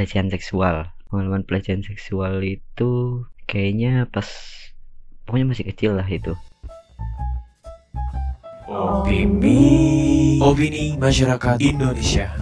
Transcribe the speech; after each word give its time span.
pelecehan 0.00 0.32
seksual 0.32 0.88
pengalaman 1.12 1.44
pelecehan 1.44 1.84
seksual 1.84 2.40
itu 2.40 3.20
kayaknya 3.44 4.08
pas 4.08 4.24
pokoknya 5.28 5.52
masih 5.52 5.68
kecil 5.68 5.92
lah 5.92 6.08
itu 6.08 6.32
Opini 8.64 10.40
Opini 10.40 10.96
Masyarakat 10.96 11.60
Indonesia 11.60 12.32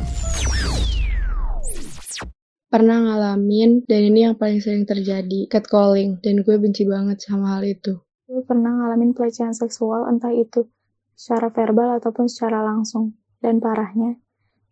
Pernah 2.71 3.01
ngalamin, 3.01 3.83
dan 3.91 4.07
ini 4.07 4.29
yang 4.29 4.37
paling 4.37 4.61
sering 4.63 4.87
terjadi, 4.87 5.49
catcalling, 5.51 6.21
dan 6.23 6.45
gue 6.45 6.53
benci 6.61 6.85
banget 6.85 7.17
sama 7.19 7.57
hal 7.57 7.65
itu. 7.65 7.97
Gue 8.29 8.45
pernah 8.45 8.71
ngalamin 8.71 9.17
pelecehan 9.17 9.57
seksual, 9.57 10.05
entah 10.05 10.31
itu 10.37 10.69
secara 11.17 11.49
verbal 11.49 11.97
ataupun 11.97 12.29
secara 12.29 12.61
langsung. 12.61 13.17
Dan 13.41 13.65
parahnya, 13.65 14.21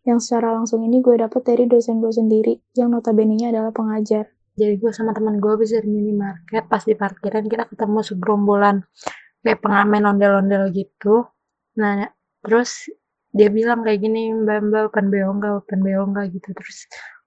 yang 0.06 0.22
secara 0.22 0.54
langsung 0.54 0.86
ini 0.86 1.02
gue 1.02 1.18
dapet 1.18 1.42
dari 1.42 1.66
dosen 1.66 1.98
gue 1.98 2.14
sendiri, 2.14 2.54
yang 2.78 2.94
notabene-nya 2.94 3.50
adalah 3.50 3.74
pengajar. 3.74 4.30
Jadi 4.56 4.80
gue 4.80 4.90
sama 4.94 5.12
teman 5.12 5.36
gue 5.36 5.54
bisa 5.60 5.82
di 5.84 5.90
minimarket, 5.92 6.64
pas 6.70 6.80
di 6.80 6.94
parkiran 6.96 7.44
kita 7.44 7.68
ketemu 7.68 8.00
segerombolan 8.00 8.80
kayak 9.44 9.60
pengamen 9.60 10.02
ondel-ondel 10.08 10.72
gitu. 10.72 11.28
Nah, 11.76 12.08
terus 12.40 12.88
dia 13.36 13.52
bilang 13.52 13.84
kayak 13.84 14.00
gini, 14.00 14.32
mbak 14.32 14.64
mbak 14.72 14.82
open 14.88 15.06
BO 15.12 15.28
enggak, 15.36 15.52
open 15.60 15.80
BO 15.84 16.02
enggak 16.08 16.26
gitu. 16.32 16.48
Terus 16.56 16.78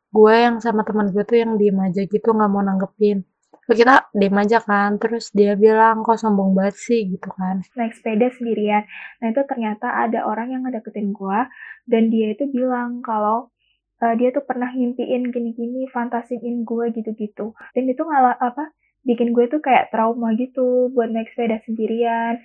gue 0.09 0.33
yang 0.33 0.57
sama 0.57 0.81
teman 0.88 1.13
gue 1.13 1.21
tuh 1.21 1.38
yang 1.38 1.53
diem 1.61 1.77
aja 1.85 2.02
gitu 2.07 2.27
nggak 2.33 2.49
mau 2.49 2.63
nanggepin. 2.66 3.21
Terus 3.69 3.85
kita 3.85 4.09
diem 4.17 4.33
aja 4.33 4.57
kan, 4.65 4.97
terus 4.97 5.29
dia 5.29 5.53
bilang 5.53 6.01
kok 6.01 6.17
sombong 6.17 6.57
banget 6.57 6.73
sih 6.81 7.05
gitu 7.05 7.29
kan. 7.29 7.61
naik 7.77 7.93
sepeda 7.93 8.33
sendirian. 8.33 8.81
Nah 9.21 9.29
itu 9.29 9.45
ternyata 9.45 9.93
ada 9.93 10.25
orang 10.25 10.49
yang 10.57 10.65
ngedeketin 10.65 11.13
gua 11.13 11.45
dan 11.85 12.09
dia 12.09 12.33
itu 12.33 12.49
bilang 12.49 13.05
kalau 13.05 13.53
eh, 14.01 14.17
dia 14.17 14.33
tuh 14.33 14.41
pernah 14.41 14.73
ngimpiin 14.73 15.29
gini-gini, 15.29 15.85
fantasiin 15.93 16.65
gue 16.65 16.89
gitu-gitu. 16.97 17.53
Dan 17.77 17.83
itu 17.85 18.01
ngalah 18.01 18.41
apa? 18.41 18.73
Bikin 19.05 19.38
gue 19.38 19.45
tuh 19.45 19.61
kayak 19.61 19.94
trauma 19.94 20.33
gitu 20.33 20.89
buat 20.89 21.13
naik 21.13 21.29
sepeda 21.29 21.61
sendirian. 21.61 22.41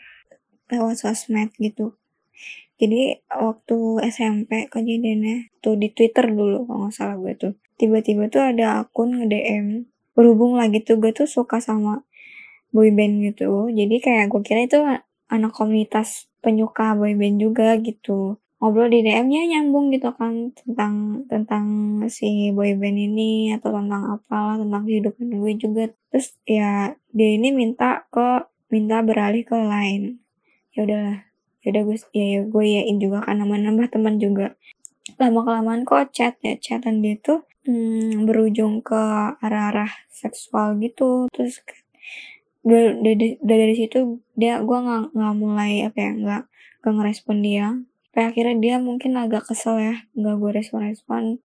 lewat 0.68 1.00
sosmed 1.00 1.56
gitu. 1.56 1.96
Jadi 2.76 3.24
waktu 3.32 3.78
SMP 4.12 4.68
kejadiannya 4.68 5.56
tuh 5.64 5.80
di 5.80 5.88
Twitter 5.88 6.28
dulu 6.28 6.68
kalau 6.68 6.84
nggak 6.84 6.92
salah 6.92 7.16
gue 7.16 7.32
tuh. 7.32 7.54
Tiba-tiba 7.80 8.28
tuh 8.28 8.44
ada 8.44 8.84
akun 8.84 9.24
nge-DM 9.24 9.93
berhubung 10.14 10.56
lagi 10.56 10.80
tuh 10.80 10.96
gue 11.02 11.10
tuh 11.10 11.28
suka 11.28 11.58
sama 11.58 12.06
boyband 12.74 13.22
gitu. 13.22 13.70
Jadi 13.70 13.96
kayak 14.02 14.30
gue 14.30 14.42
kira 14.42 14.66
itu 14.66 14.78
anak 15.30 15.52
komunitas 15.54 16.30
penyuka 16.42 16.94
boyband 16.98 17.38
juga 17.38 17.78
gitu. 17.78 18.38
Ngobrol 18.62 18.88
di 18.88 19.04
DM-nya 19.04 19.44
nyambung 19.50 19.92
gitu 19.92 20.08
kan 20.16 20.54
tentang 20.56 21.26
tentang 21.28 21.66
si 22.08 22.48
boyband 22.54 22.96
ini 22.96 23.52
atau 23.52 23.74
tentang 23.76 24.16
apalah 24.16 24.56
tentang 24.56 24.82
kehidupan 24.88 25.28
gue 25.36 25.52
juga. 25.60 25.84
Terus 26.08 26.38
ya 26.48 26.96
dia 27.12 27.30
ini 27.34 27.52
minta 27.52 28.08
ke 28.08 28.48
minta 28.72 29.04
beralih 29.04 29.44
ke 29.44 29.54
lain. 29.54 30.22
Ya 30.72 30.86
udahlah 30.88 31.18
ya 31.64 31.72
udah 31.72 31.82
gue 31.88 31.96
ya, 32.12 32.24
ya 32.24 32.40
gue 32.44 32.64
yain 32.64 32.96
juga 33.00 33.24
kan 33.24 33.40
nama 33.40 33.56
nambah 33.56 33.88
teman 33.88 34.20
juga 34.20 34.52
lama 35.16 35.40
kelamaan 35.44 35.88
kok 35.88 36.12
chat 36.12 36.36
ya 36.44 36.60
chatan 36.60 37.00
dia 37.00 37.16
tuh 37.20 37.48
hmm, 37.64 38.24
berujung 38.28 38.80
ke 38.80 39.02
arah-arah 39.40 39.90
seksual 40.08 40.76
gitu. 40.80 41.28
Terus 41.32 41.60
dari, 42.64 43.36
dari, 43.44 43.74
situ 43.76 44.24
dia 44.32 44.60
gue 44.64 44.78
nggak 44.78 45.12
nggak 45.12 45.34
mulai 45.36 45.84
apa 45.84 45.98
ya 46.00 46.12
nggak 46.16 46.42
nggak 46.80 46.94
ngerespon 46.94 47.38
dia. 47.44 47.66
Sampai 48.14 48.30
akhirnya 48.30 48.56
dia 48.62 48.76
mungkin 48.78 49.18
agak 49.18 49.50
kesel 49.50 49.82
ya 49.82 49.94
nggak 50.14 50.36
gue 50.38 50.50
respon-respon. 50.54 51.42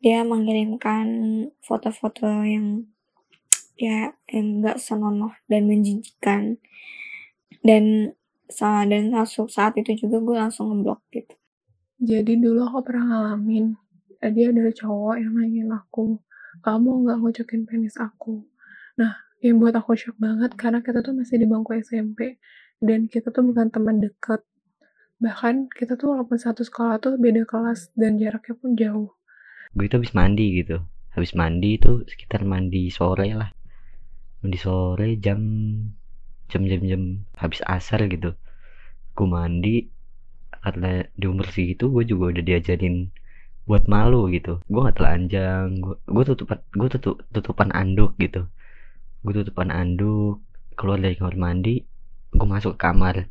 Dia 0.00 0.24
mengirimkan 0.26 1.06
foto-foto 1.62 2.26
yang 2.42 2.90
ya 3.80 4.12
yang 4.28 4.60
nggak 4.60 4.76
senonoh 4.76 5.32
dan 5.48 5.64
menjijikan 5.64 6.60
dan 7.64 8.12
dan 8.90 9.14
langsung 9.14 9.46
saat 9.46 9.78
itu 9.78 9.94
juga 9.94 10.18
gue 10.18 10.36
langsung 10.36 10.74
ngeblok 10.74 11.00
gitu. 11.14 11.34
Jadi 12.00 12.40
dulu 12.40 12.64
aku 12.64 12.80
pernah 12.80 13.04
ngalamin, 13.06 13.76
eh, 14.24 14.30
dia 14.32 14.52
ada 14.52 14.70
cowok 14.72 15.16
yang 15.20 15.32
nanyain 15.36 15.70
aku, 15.72 16.20
kamu 16.64 16.90
nggak 17.06 17.18
ngocokin 17.20 17.62
penis 17.68 17.96
aku? 17.96 18.44
Nah, 19.00 19.12
yang 19.44 19.56
buat 19.60 19.74
aku 19.76 19.96
shock 19.96 20.16
banget 20.20 20.52
karena 20.60 20.84
kita 20.84 21.00
tuh 21.00 21.16
masih 21.16 21.40
di 21.40 21.46
bangku 21.48 21.72
SMP 21.80 22.36
dan 22.80 23.08
kita 23.08 23.32
tuh 23.32 23.42
bukan 23.44 23.72
teman 23.72 24.00
dekat. 24.00 24.44
Bahkan 25.20 25.72
kita 25.72 25.96
tuh 26.00 26.16
walaupun 26.16 26.36
satu 26.40 26.64
sekolah 26.64 26.96
tuh 27.00 27.16
beda 27.20 27.44
kelas 27.44 27.92
dan 27.96 28.16
jaraknya 28.20 28.54
pun 28.56 28.72
jauh. 28.76 29.10
gue 29.70 29.86
itu 29.86 29.94
habis 30.02 30.14
mandi 30.18 30.46
gitu 30.62 30.82
habis 31.14 31.32
mandi 31.34 31.78
itu 31.78 32.02
sekitar 32.06 32.42
mandi 32.42 32.90
sore 32.90 33.30
lah 33.34 33.50
mandi 34.42 34.58
sore 34.58 35.14
jam 35.22 35.40
jam 36.50 36.62
jam 36.66 36.82
jam 36.90 37.02
habis 37.38 37.62
asar 37.66 38.06
gitu 38.10 38.34
gue 39.14 39.26
mandi 39.30 39.86
karena 40.60 41.06
di 41.14 41.24
umur 41.30 41.46
segitu 41.54 41.86
gue 41.94 42.04
juga 42.04 42.24
udah 42.34 42.44
diajarin 42.44 43.14
buat 43.70 43.86
malu 43.86 44.26
gitu. 44.34 44.58
Gue 44.66 44.80
nggak 44.82 44.98
telanjang 44.98 45.78
gue 45.78 45.94
gue 46.10 46.24
tutupan 46.26 46.58
gue 46.74 46.88
tutup 46.90 47.22
tutupan 47.30 47.70
anduk 47.70 48.18
gitu. 48.18 48.50
Gue 49.22 49.32
tutupan 49.38 49.70
anduk 49.70 50.42
keluar 50.74 50.98
dari 50.98 51.14
kamar 51.14 51.38
mandi 51.38 51.86
gue 52.34 52.46
masuk 52.50 52.74
kamar. 52.74 53.30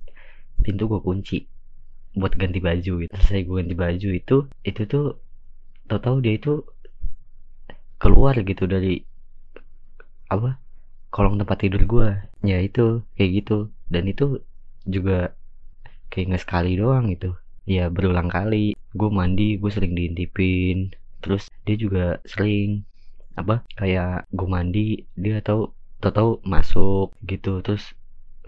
Pintu 0.63 0.87
gue 0.87 1.01
kunci 1.03 1.43
buat 2.15 2.31
ganti 2.39 2.63
baju 2.63 2.93
gitu. 3.03 3.11
Selesai 3.19 3.43
gue 3.43 3.55
ganti 3.59 3.75
baju 3.75 4.09
itu 4.15 4.37
itu 4.63 4.81
tuh 4.87 5.19
tahu-tahu 5.91 6.23
dia 6.23 6.39
itu 6.39 6.63
keluar 7.99 8.39
gitu 8.39 8.63
dari 8.63 9.03
apa 10.31 10.55
kolong 11.11 11.35
tempat 11.35 11.57
tidur 11.59 11.83
gue 11.83 12.07
ya 12.47 12.63
itu 12.63 13.03
kayak 13.19 13.43
gitu. 13.43 13.67
Dan 13.91 14.07
itu 14.07 14.39
juga 14.87 15.35
kayak 16.07 16.25
nggak 16.31 16.43
sekali 16.47 16.79
doang 16.79 17.11
gitu. 17.11 17.35
Ya 17.67 17.91
berulang 17.91 18.31
kali 18.31 18.78
gue 18.93 19.09
mandi 19.09 19.57
gue 19.61 19.71
sering 19.71 19.93
diintipin. 19.93 20.93
Terus 21.19 21.51
dia 21.67 21.75
juga 21.75 22.05
sering 22.25 22.85
apa 23.37 23.63
kayak 23.79 24.27
gue 24.33 24.47
mandi 24.49 25.07
dia 25.15 25.39
tahu 25.43 25.71
tahu 26.01 26.41
masuk 26.45 27.13
gitu. 27.25 27.61
Terus 27.61 27.93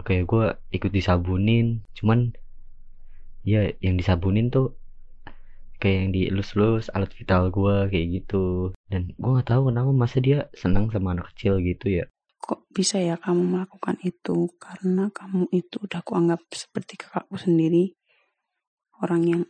kayak 0.02 0.24
gue 0.26 0.44
ikut 0.74 0.90
disabunin. 0.90 1.84
Cuman 1.94 2.34
ya 3.42 3.70
yang 3.82 3.98
disabunin 3.98 4.50
tuh 4.50 4.74
kayak 5.82 5.96
yang 5.98 6.10
dielus-elus 6.14 6.94
alat 6.94 7.10
vital 7.10 7.50
gue 7.50 7.90
kayak 7.90 8.06
gitu. 8.22 8.70
Dan 8.86 9.10
gue 9.18 9.30
nggak 9.34 9.50
tahu 9.50 9.70
kenapa 9.70 9.90
masa 9.90 10.22
dia 10.22 10.46
senang 10.54 10.90
sama 10.94 11.14
anak 11.18 11.34
kecil 11.34 11.58
gitu 11.58 12.02
ya. 12.02 12.04
Kok 12.42 12.74
bisa 12.74 12.98
ya 12.98 13.18
kamu 13.18 13.54
melakukan 13.54 13.98
itu? 14.02 14.50
Karena 14.58 15.10
kamu 15.14 15.50
itu 15.54 15.78
udah 15.78 16.02
kuanggap 16.02 16.42
seperti 16.50 16.98
kakakku 16.98 17.38
sendiri. 17.38 17.94
Orang 19.02 19.26
yang 19.26 19.42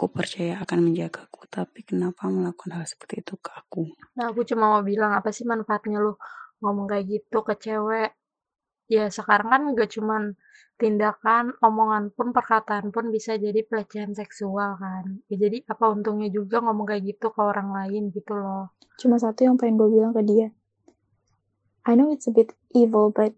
ku 0.00 0.08
percaya 0.08 0.64
akan 0.64 0.88
menjagaku 0.88 1.44
tapi 1.52 1.84
kenapa 1.84 2.32
melakukan 2.32 2.80
hal 2.80 2.88
seperti 2.88 3.20
itu 3.20 3.36
ke 3.36 3.52
aku 3.52 3.84
Nah, 4.16 4.32
aku 4.32 4.48
cuma 4.48 4.72
mau 4.72 4.82
bilang 4.84 5.12
apa 5.12 5.28
sih 5.28 5.44
manfaatnya 5.44 6.00
lu 6.00 6.16
ngomong 6.60 6.86
kayak 6.88 7.04
gitu 7.08 7.40
ke 7.40 7.54
cewek. 7.56 8.10
Ya 8.90 9.06
sekarang 9.06 9.48
kan 9.48 9.62
gak 9.78 9.90
cuman 9.94 10.34
tindakan, 10.80 11.54
omongan 11.62 12.10
pun, 12.10 12.34
perkataan 12.34 12.90
pun 12.90 13.12
bisa 13.12 13.36
jadi 13.36 13.62
pelecehan 13.62 14.16
seksual 14.16 14.80
kan. 14.80 15.22
Ya, 15.30 15.46
jadi 15.46 15.62
apa 15.68 15.92
untungnya 15.92 16.32
juga 16.32 16.58
ngomong 16.64 16.90
kayak 16.90 17.16
gitu 17.16 17.30
ke 17.30 17.40
orang 17.40 17.70
lain 17.70 18.10
gitu 18.10 18.34
loh. 18.34 18.74
Cuma 18.98 19.20
satu 19.20 19.46
yang 19.46 19.60
pengen 19.60 19.78
gue 19.78 19.88
bilang 19.88 20.12
ke 20.16 20.24
dia. 20.24 20.48
I 21.86 21.96
know 21.96 22.12
it's 22.12 22.26
a 22.26 22.34
bit 22.34 22.52
evil, 22.74 23.14
but 23.14 23.32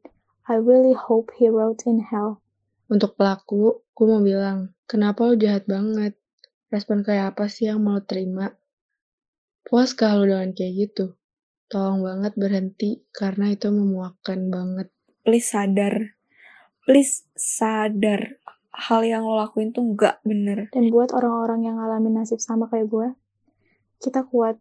I 0.49 0.59
really 0.59 0.97
hope 0.97 1.31
he 1.37 1.47
wrote 1.53 1.85
in 1.85 2.03
hell. 2.03 2.41
Untuk 2.89 3.15
pelaku, 3.15 3.85
gue 3.93 4.07
mau 4.09 4.23
bilang, 4.25 4.73
kenapa 4.89 5.31
lo 5.31 5.35
jahat 5.37 5.69
banget? 5.69 6.19
Respon 6.73 7.05
kayak 7.05 7.37
apa 7.37 7.53
sih 7.53 7.69
yang 7.69 7.85
mau 7.85 8.01
terima? 8.01 8.57
Puas 9.61 9.93
gak 9.93 10.17
lo 10.17 10.25
dengan 10.25 10.57
kayak 10.57 10.73
gitu? 10.89 11.21
Tolong 11.69 12.01
banget 12.01 12.33
berhenti, 12.41 13.05
karena 13.13 13.53
itu 13.53 13.69
memuakkan 13.69 14.49
banget. 14.49 14.89
please 15.23 15.55
sadar 15.55 16.19
please 16.83 17.31
sadar 17.39 18.43
hal 18.75 19.07
yang 19.07 19.23
lo 19.23 19.39
lakuin 19.39 19.71
tuh 19.71 19.85
nggak 19.95 20.25
bener 20.27 20.73
Dan 20.75 20.91
buat 20.91 21.15
orang-orang 21.15 21.69
yang 21.69 21.79
ngalamin 21.79 22.19
nasib 22.19 22.43
sama 22.43 22.67
kayak 22.67 22.91
gue, 22.91 23.09
kita 24.03 24.27
kuat. 24.27 24.59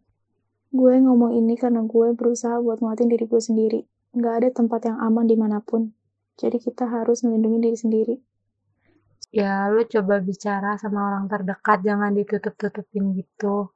Gue 0.72 0.96
ngomong 0.96 1.36
ini 1.36 1.58
karena 1.58 1.84
gue 1.84 2.16
berusaha 2.16 2.56
buat 2.62 2.80
nguatin 2.80 3.12
diri 3.12 3.28
gue 3.28 3.42
sendiri. 3.42 3.80
Nggak 4.16 4.34
ada 4.40 4.48
tempat 4.52 4.80
yang 4.88 4.98
aman 5.00 5.28
di 5.28 5.36
mana 5.36 5.60
pun. 5.60 5.92
Jadi 6.40 6.60
kita 6.60 6.88
harus 6.88 7.20
melindungi 7.24 7.58
diri 7.60 7.76
sendiri. 7.76 8.14
Ya 9.30 9.70
lu 9.70 9.84
coba 9.86 10.18
bicara 10.18 10.74
sama 10.80 11.12
orang 11.12 11.30
terdekat, 11.30 11.84
jangan 11.84 12.12
ditutup-tutupin 12.16 13.14
gitu. 13.16 13.70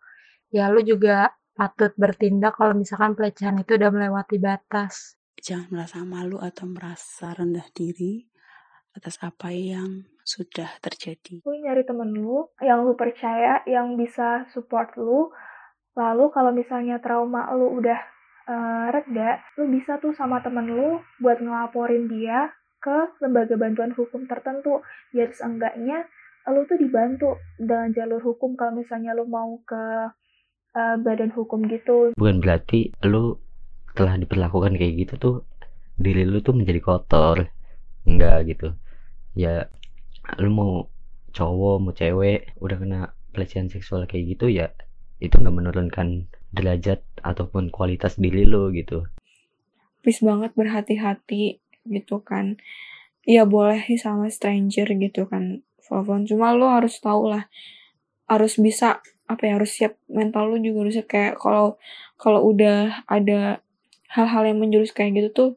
Ya 0.50 0.72
lu 0.72 0.82
juga 0.82 1.36
patut 1.56 1.92
bertindak 1.96 2.58
kalau 2.58 2.76
misalkan 2.76 3.16
pelecehan 3.16 3.56
itu 3.60 3.78
udah 3.78 3.90
melewati 3.92 4.36
batas. 4.36 5.16
jangan 5.36 5.68
merasa 5.68 6.00
malu 6.00 6.40
atau 6.40 6.64
merasa 6.64 7.36
rendah 7.36 7.68
diri 7.76 8.24
atas 8.96 9.20
apa 9.20 9.52
yang 9.52 10.08
sudah 10.24 10.66
terjadi 10.80 11.44
Lu 11.44 11.52
nyari 11.60 11.84
temen 11.84 12.08
lu 12.16 12.48
yang 12.64 12.82
lu 12.88 12.96
percaya, 12.96 13.60
yang 13.68 14.00
bisa 14.00 14.48
support 14.50 14.96
lu 14.96 15.28
Lalu 15.96 16.24
kalau 16.28 16.52
misalnya 16.52 17.00
trauma 17.00 17.48
lu 17.56 17.80
udah 17.80 18.00
uh, 18.44 18.86
reda, 18.92 19.40
lu 19.56 19.72
bisa 19.72 19.96
tuh 19.96 20.12
sama 20.12 20.44
temen 20.44 20.68
lu 20.68 21.00
buat 21.24 21.40
ngelaporin 21.40 22.04
dia 22.12 22.52
ke 22.86 22.98
lembaga 23.18 23.58
bantuan 23.58 23.90
hukum 23.90 24.30
tertentu 24.30 24.78
biar 25.10 25.34
seenggaknya 25.34 26.06
lu 26.46 26.62
tuh 26.70 26.78
dibantu 26.78 27.42
dengan 27.58 27.90
jalur 27.90 28.22
hukum 28.22 28.54
kalau 28.54 28.78
misalnya 28.78 29.18
lu 29.18 29.26
mau 29.26 29.58
ke 29.66 30.14
uh, 30.78 30.96
badan 31.02 31.34
hukum 31.34 31.66
gitu. 31.66 32.14
Bukan 32.14 32.38
berarti 32.38 32.94
lu 33.02 33.42
telah 33.98 34.14
diperlakukan 34.14 34.78
kayak 34.78 34.94
gitu 34.94 35.14
tuh 35.18 35.36
diri 35.98 36.22
lu 36.22 36.38
tuh 36.46 36.54
menjadi 36.54 36.78
kotor. 36.78 37.50
Enggak 38.06 38.46
gitu. 38.46 38.78
Ya 39.34 39.66
lu 40.38 40.54
mau 40.54 40.72
cowok 41.34 41.76
mau 41.82 41.90
cewek 41.90 42.54
udah 42.62 42.76
kena 42.78 43.00
pelecehan 43.34 43.66
seksual 43.66 44.06
kayak 44.06 44.38
gitu 44.38 44.46
ya 44.48 44.72
itu 45.20 45.36
nggak 45.36 45.52
menurunkan 45.52 46.30
derajat 46.54 47.04
ataupun 47.20 47.74
kualitas 47.74 48.16
diri 48.16 48.46
lo 48.46 48.70
gitu. 48.70 49.08
Please 50.06 50.22
banget 50.22 50.54
berhati-hati 50.54 51.65
gitu 51.88 52.22
kan. 52.22 52.58
Ya 53.26 53.42
boleh 53.48 53.82
sih 53.86 53.98
sama 53.98 54.30
stranger 54.30 54.86
gitu 54.98 55.26
kan 55.26 55.66
telepon. 55.82 56.26
Cuma 56.26 56.54
lo 56.54 56.70
harus 56.70 56.98
tahu 56.98 57.30
lah 57.30 57.46
harus 58.26 58.58
bisa 58.58 58.98
apa 59.26 59.42
ya 59.46 59.58
harus 59.58 59.70
siap 59.74 59.98
mental 60.10 60.54
lo 60.54 60.56
juga 60.58 60.86
harus 60.86 60.98
kayak 61.06 61.38
kalau 61.38 61.78
kalau 62.18 62.46
udah 62.46 63.06
ada 63.06 63.62
hal-hal 64.10 64.42
yang 64.46 64.58
menjurus 64.62 64.94
kayak 64.94 65.18
gitu 65.18 65.28
tuh 65.34 65.50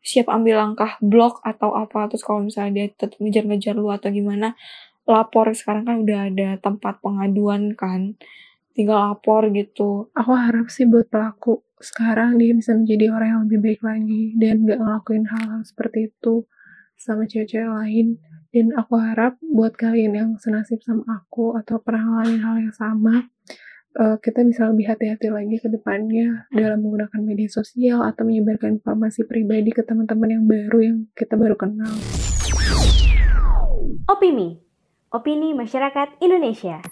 siap 0.00 0.32
ambil 0.32 0.56
langkah 0.60 0.96
blok 1.04 1.44
atau 1.44 1.76
apa. 1.76 2.08
Terus 2.08 2.24
kalau 2.24 2.40
misalnya 2.44 2.72
dia 2.72 2.86
tetap 2.92 3.20
ngejar-ngejar 3.20 3.76
lu 3.76 3.92
atau 3.92 4.08
gimana 4.08 4.56
lapor. 5.04 5.52
Sekarang 5.52 5.84
kan 5.84 5.96
udah 6.04 6.32
ada 6.32 6.48
tempat 6.56 7.04
pengaduan 7.04 7.76
kan 7.76 8.16
tinggal 8.72 9.12
lapor 9.12 9.48
gitu. 9.52 10.08
Aku 10.16 10.32
harap 10.32 10.72
sih 10.72 10.88
buat 10.88 11.08
pelaku 11.12 11.60
sekarang 11.80 12.36
dia 12.36 12.52
bisa 12.52 12.76
menjadi 12.76 13.08
orang 13.12 13.28
yang 13.28 13.42
lebih 13.48 13.60
baik 13.64 13.80
lagi 13.80 14.24
dan 14.36 14.68
gak 14.68 14.78
ngelakuin 14.78 15.24
hal-hal 15.26 15.60
seperti 15.64 16.12
itu 16.12 16.44
sama 17.00 17.24
cewek-cewek 17.24 17.72
lain 17.72 18.20
dan 18.50 18.74
aku 18.74 18.98
harap 18.98 19.38
buat 19.46 19.78
kalian 19.78 20.12
yang 20.18 20.30
senasib 20.34 20.82
sama 20.82 21.06
aku 21.06 21.54
atau 21.54 21.78
pernah 21.78 22.02
ngalamin 22.02 22.42
hal 22.42 22.56
yang 22.58 22.74
sama, 22.74 23.30
uh, 23.94 24.18
kita 24.18 24.42
bisa 24.42 24.66
lebih 24.66 24.90
hati-hati 24.90 25.30
lagi 25.30 25.56
ke 25.62 25.70
depannya 25.70 26.50
dalam 26.50 26.82
menggunakan 26.82 27.20
media 27.22 27.46
sosial 27.46 28.02
atau 28.02 28.26
menyebarkan 28.26 28.82
informasi 28.82 29.22
pribadi 29.30 29.70
ke 29.70 29.86
teman-teman 29.86 30.34
yang 30.34 30.44
baru 30.50 30.78
yang 30.82 30.98
kita 31.14 31.38
baru 31.38 31.54
kenal. 31.54 31.94
Opini, 34.10 34.58
opini 35.14 35.54
masyarakat 35.54 36.18
Indonesia. 36.18 36.82